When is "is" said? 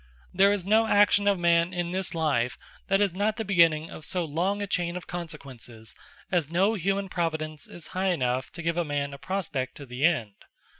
0.51-0.65, 3.01-3.13, 7.67-7.85